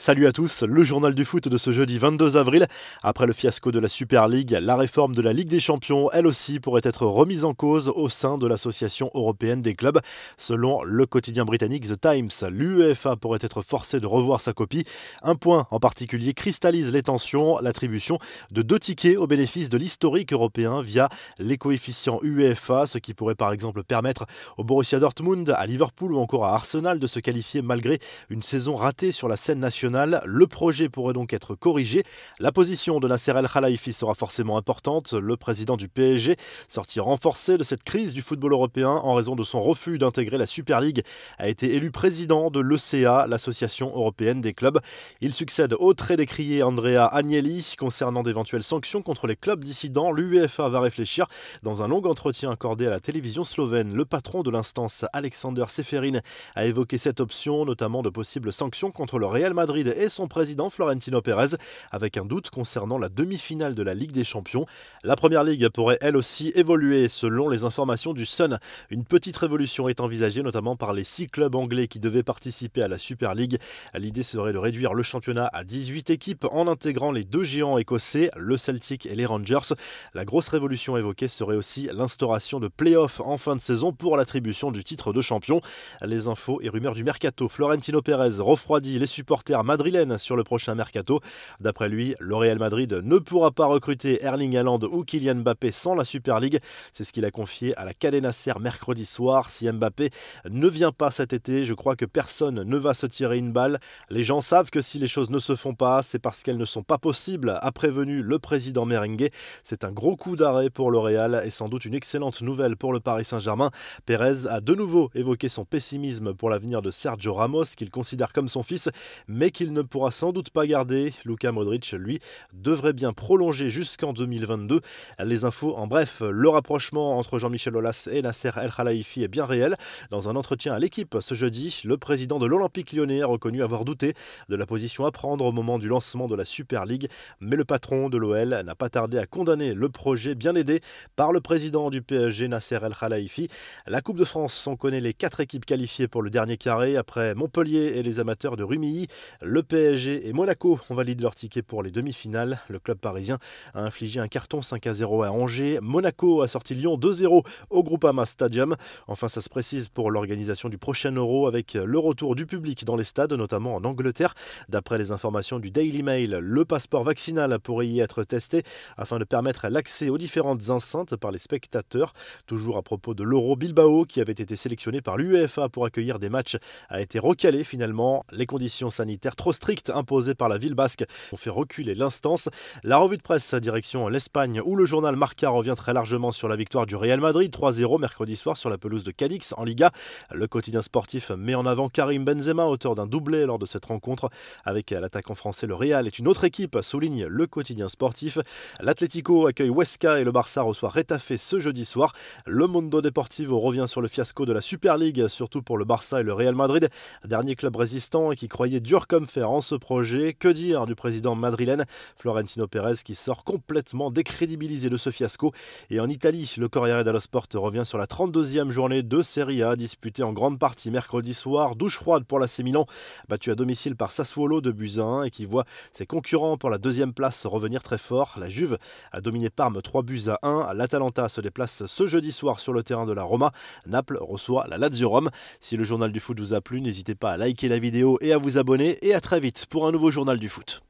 [0.00, 2.66] Salut à tous, le journal du foot de ce jeudi 22 avril.
[3.02, 6.26] Après le fiasco de la Super League, la réforme de la Ligue des Champions, elle
[6.26, 10.00] aussi, pourrait être remise en cause au sein de l'Association européenne des clubs.
[10.38, 14.86] Selon le quotidien britannique The Times, l'UEFA pourrait être forcée de revoir sa copie.
[15.22, 18.18] Un point en particulier cristallise les tensions, l'attribution
[18.50, 23.34] de deux tickets au bénéfice de l'historique européen via les coefficients UEFA, ce qui pourrait
[23.34, 24.24] par exemple permettre
[24.56, 27.98] au Borussia Dortmund, à Liverpool ou encore à Arsenal de se qualifier malgré
[28.30, 32.02] une saison ratée sur la scène nationale le projet pourrait donc être corrigé.
[32.38, 35.12] La position de Nasser El Khalifi sera forcément importante.
[35.12, 36.36] Le président du PSG,
[36.68, 40.46] sorti renforcé de cette crise du football européen en raison de son refus d'intégrer la
[40.46, 41.02] Super League,
[41.38, 44.78] a été élu président de l'ECA, l'Association européenne des clubs.
[45.20, 47.74] Il succède au très décrié Andrea Agnelli.
[47.78, 51.26] Concernant d'éventuelles sanctions contre les clubs dissidents, l'UEFA va réfléchir.
[51.62, 56.20] Dans un long entretien accordé à la télévision slovène, le patron de l'instance, Alexander Seferin,
[56.54, 60.70] a évoqué cette option, notamment de possibles sanctions contre le Real Madrid et son président
[60.70, 61.56] Florentino Pérez,
[61.90, 64.66] avec un doute concernant la demi-finale de la Ligue des Champions.
[65.02, 68.58] La Première Ligue pourrait elle aussi évoluer selon les informations du Sun.
[68.90, 72.88] Une petite révolution est envisagée notamment par les six clubs anglais qui devaient participer à
[72.88, 73.58] la Super League.
[73.94, 78.30] L'idée serait de réduire le championnat à 18 équipes en intégrant les deux géants écossais,
[78.36, 79.74] le Celtic et les Rangers.
[80.14, 84.70] La grosse révolution évoquée serait aussi l'instauration de playoffs en fin de saison pour l'attribution
[84.70, 85.60] du titre de champion.
[86.02, 87.48] Les infos et rumeurs du mercato.
[87.48, 91.20] Florentino Pérez refroidit les supporters madrilène sur le prochain mercato.
[91.60, 95.94] D'après lui, le Real Madrid ne pourra pas recruter Erling Haaland ou Kylian Mbappé sans
[95.94, 96.58] la Super League.
[96.92, 99.48] C'est ce qu'il a confié à la Cadena mercredi soir.
[99.48, 100.10] Si Mbappé
[100.50, 103.78] ne vient pas cet été, je crois que personne ne va se tirer une balle.
[104.08, 106.64] Les gens savent que si les choses ne se font pas, c'est parce qu'elles ne
[106.64, 109.30] sont pas possibles, a prévenu le président merengue.
[109.62, 112.92] C'est un gros coup d'arrêt pour le Real et sans doute une excellente nouvelle pour
[112.92, 113.70] le Paris Saint-Germain.
[114.04, 118.48] Pérez a de nouveau évoqué son pessimisme pour l'avenir de Sergio Ramos, qu'il considère comme
[118.48, 118.88] son fils,
[119.28, 121.12] mais qui qu'il ne pourra sans doute pas garder.
[121.26, 122.18] Luka Modric, lui,
[122.54, 124.80] devrait bien prolonger jusqu'en 2022.
[125.22, 129.44] Les infos, en bref, le rapprochement entre Jean-Michel Aulas et Nasser El Khelaifi est bien
[129.44, 129.76] réel.
[130.10, 133.84] Dans un entretien à l'équipe ce jeudi, le président de l'Olympique lyonnais a reconnu avoir
[133.84, 134.14] douté
[134.48, 137.08] de la position à prendre au moment du lancement de la Super League,
[137.40, 140.80] mais le patron de l'OL n'a pas tardé à condamner le projet bien aidé
[141.16, 143.48] par le président du PSG Nasser El Khelaifi.
[143.86, 147.34] La Coupe de France, on connaît les quatre équipes qualifiées pour le dernier carré après
[147.34, 149.08] Montpellier et les amateurs de Rumilly.
[149.50, 152.60] Le PSG et Monaco ont validé leur ticket pour les demi-finales.
[152.68, 153.40] Le club parisien
[153.74, 155.80] a infligé un carton 5 à 0 à Angers.
[155.82, 158.76] Monaco a sorti Lyon 2-0 au Groupama Stadium.
[159.08, 162.94] Enfin, ça se précise pour l'organisation du prochain Euro avec le retour du public dans
[162.94, 164.34] les stades, notamment en Angleterre.
[164.68, 168.62] D'après les informations du Daily Mail, le passeport vaccinal pourrait y être testé
[168.96, 172.12] afin de permettre l'accès aux différentes enceintes par les spectateurs.
[172.46, 176.28] Toujours à propos de l'Euro Bilbao qui avait été sélectionné par l'UEFA pour accueillir des
[176.28, 176.56] matchs
[176.88, 178.24] a été recalé finalement.
[178.30, 181.02] Les conditions sanitaires trop strictes imposées par la ville basque
[181.32, 182.50] ont fait reculer l'instance.
[182.84, 186.56] La revue de presse direction l'Espagne où le journal Marca revient très largement sur la
[186.56, 189.92] victoire du Real Madrid 3-0 mercredi soir sur la pelouse de Cadix en Liga.
[190.30, 194.28] Le quotidien sportif met en avant Karim Benzema, auteur d'un doublé lors de cette rencontre.
[194.66, 198.36] Avec l'attaquant français, le Real est une autre équipe, souligne le quotidien sportif.
[198.78, 202.12] L'Atlético accueille Huesca et le Barça reçoit Retafe ce jeudi soir.
[202.44, 206.20] Le Mundo Deportivo revient sur le fiasco de la Super League, surtout pour le Barça
[206.20, 206.90] et le Real Madrid,
[207.24, 210.34] dernier club résistant et qui croyait dur comme en ce projet.
[210.34, 211.84] Que dire du président madrilène
[212.16, 215.52] Florentino Pérez qui sort complètement décrédibilisé de ce fiasco?
[215.90, 219.76] Et en Italie, le Corriere dello Sport revient sur la 32e journée de Serie A
[219.76, 221.76] disputée en grande partie mercredi soir.
[221.76, 222.86] Douche froide pour la Milan,
[223.28, 227.12] battu à domicile par Sassuolo de 1 et qui voit ses concurrents pour la deuxième
[227.12, 228.36] place revenir très fort.
[228.38, 228.78] La Juve
[229.12, 230.74] a dominé Parme 3 buts à 1.
[230.74, 233.52] L'Atalanta se déplace ce jeudi soir sur le terrain de la Roma.
[233.86, 235.30] Naples reçoit la Lazio Rome.
[235.60, 238.32] Si le journal du foot vous a plu, n'hésitez pas à liker la vidéo et
[238.32, 240.82] à vous abonner et à très vite pour un nouveau journal du foot.